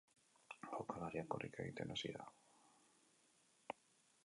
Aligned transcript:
Jokalaria 0.69 1.23
korrika 1.35 1.61
egiten 1.67 1.95
hasi 1.97 2.13
da. 2.17 2.25